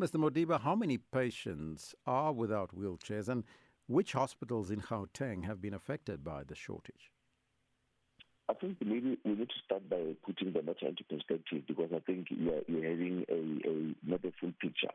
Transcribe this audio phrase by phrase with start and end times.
[0.00, 0.16] Mr.
[0.16, 3.44] Modiba, how many patients are without wheelchairs and
[3.86, 7.10] which hospitals in Gauteng have been affected by the shortage?
[8.48, 11.98] I think maybe we need to start by putting the matter into perspective because I
[12.00, 14.88] think you're, you're having a, a not a full picture.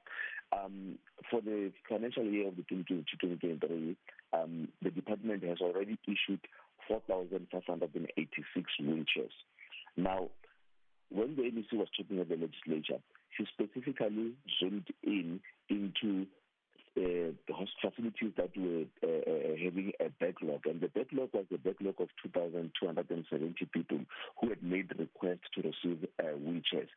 [0.51, 0.97] Um,
[1.29, 3.95] for the financial year of the 2022-2023,
[4.33, 6.41] um, the department has already issued
[6.87, 9.29] 4,586 wheelchairs.
[9.97, 10.29] Now,
[11.09, 13.01] when the MEC was talking at the legislature,
[13.37, 15.39] she specifically zoomed in
[15.69, 16.27] into
[16.97, 21.57] uh, the facilities that were uh, uh, having a backlog, and the backlog was the
[21.57, 23.99] backlog of 2,270 people
[24.39, 26.87] who had made requests to receive uh, wheelchairs.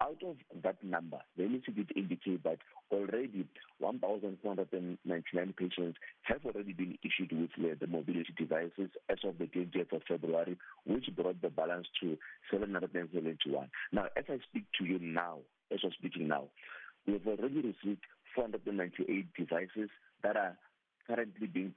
[0.00, 2.58] Out of that number, the MEC did indicate that
[2.90, 3.46] already
[3.78, 9.92] 1,499 patients have already been issued with uh, the mobility devices as of the 20th
[9.92, 12.16] of February, which brought the balance to
[12.50, 13.68] 771.
[13.92, 15.40] Now, as I speak to you now,
[15.72, 16.48] as I'm speaking now,
[17.06, 18.02] we have already received
[18.34, 19.90] 498 devices
[20.22, 20.56] that are
[21.06, 21.74] currently being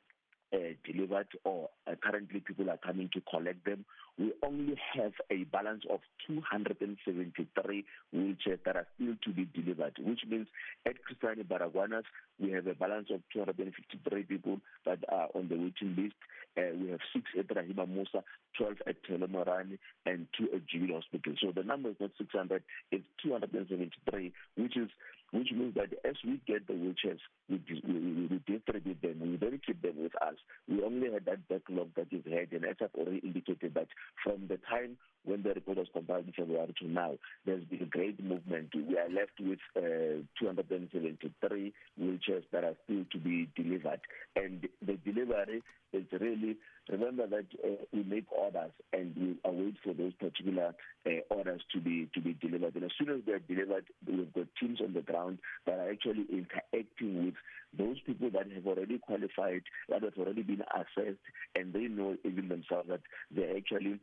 [0.85, 3.85] delivered or uh, currently people are coming to collect them.
[4.17, 10.21] We only have a balance of 273 wheelchairs that are still to be delivered, which
[10.27, 10.47] means
[10.85, 12.05] at Chris Hani Baragwanath,
[12.39, 16.15] we have a balance of 253 people that are on the waiting list.
[16.57, 18.23] Uh, we have six at Rahima Moosa,
[18.57, 21.33] 12 at Thelle Mogoerane, and two at Jubilee Hospital.
[21.41, 24.89] So the number is not 600, it's 273, which is
[25.31, 29.59] which means that as we get the wheelchairs, we, we, we distribute them, we very
[29.65, 30.34] keep them with us.
[30.67, 33.87] We only had that backlog that is had, and as I've already indicated that
[34.23, 37.13] from the time when the report was compiled in February to now,
[37.45, 38.69] there's been a great movement.
[38.75, 44.01] We are left with uh, 273 wheelchairs that are still to be delivered.
[44.35, 45.63] And the delivery
[45.93, 46.57] is really,
[46.89, 50.73] remember that uh, we make orders and we await for those particular
[51.05, 52.75] uh, orders to be to be delivered.
[52.75, 56.25] And as soon as they're delivered, we've got teams on the ground that are actually
[56.31, 57.35] interacting with
[57.77, 61.19] those people that have already qualified, that have already been assessed,
[61.55, 63.99] and they know even themselves that they're actually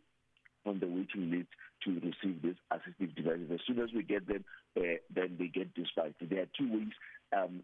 [0.65, 1.49] on the waiting list
[1.84, 3.51] to receive these assistive devices.
[3.53, 4.45] As soon as we get them,
[4.77, 6.17] uh, then they get dispatched.
[6.21, 6.93] There are two ways
[7.37, 7.62] um,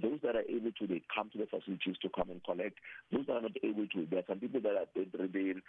[0.00, 2.78] those that are able to, they come to the facilities to come and collect.
[3.12, 5.62] Those that are not able to, there are some people that are bedridden,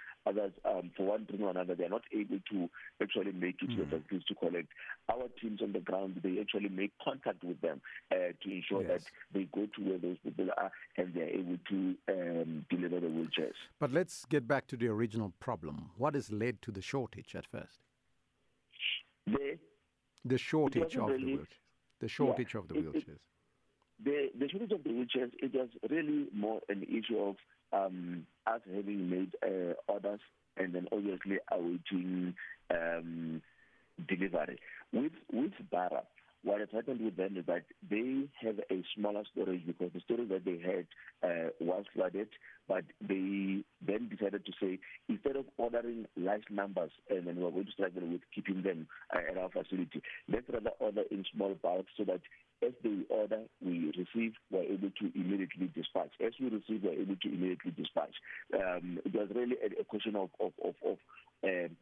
[0.46, 2.70] others, um, for one reason or another, they are not able to
[3.02, 3.78] actually make it mm.
[3.78, 4.68] to the facilities to collect.
[5.10, 8.90] Our teams on the ground, they actually make contact with them uh, to ensure yes.
[8.90, 9.02] that
[9.34, 13.08] they go to where those people are and they are able to um, deliver the
[13.08, 13.54] wheelchairs.
[13.80, 15.90] But let's get back to the original problem.
[15.98, 17.80] What has led to the shortage at first?
[19.28, 19.58] The,
[20.24, 21.48] the shortage of really, the wheelchairs.
[22.00, 22.96] The shortage yeah, of the wheelchairs.
[22.96, 23.20] It, it,
[24.04, 27.38] the, the shortage of the wheelchairs, it was really more an issue of
[27.76, 30.20] um, us having made uh, orders
[30.58, 32.34] and then obviously awaiting
[32.72, 33.42] um,
[34.08, 34.58] delivery.
[34.94, 36.04] With, with Bara,
[36.46, 40.30] what has happened with them is that they have a smaller storage because the storage
[40.30, 40.86] that they had
[41.24, 42.30] uh, was flooded,
[42.68, 44.80] but they then decided to say
[45.10, 49.20] instead of ordering large numbers and then we're going to struggle with keeping them uh,
[49.32, 50.02] at our facility,
[50.32, 52.22] let's rather order in small bulk so that
[52.64, 56.12] as they order, we receive, we're able to immediately dispatch.
[56.26, 58.14] As we receive, we're able to immediately dispatch.
[58.54, 60.98] Um, it was really a, a question of, of, of, of
[61.44, 61.76] um,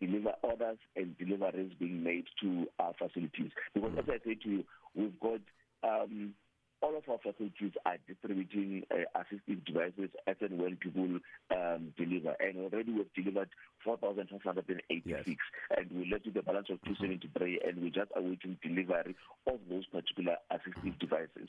[0.00, 3.50] deliver orders and deliveries being made to our facilities.
[3.74, 4.64] Because as I said to you,
[4.94, 5.40] we've got
[5.82, 6.34] um,
[6.82, 11.18] all of our facilities are distributing uh, assistive devices as and when people
[11.50, 12.36] um, deliver.
[12.38, 13.48] And already we've delivered
[13.84, 15.02] 4,586.
[15.04, 15.36] Yes.
[15.76, 17.68] And we left with a balance of 273, mm-hmm.
[17.68, 21.48] and we're just awaiting delivery of those particular assistive devices.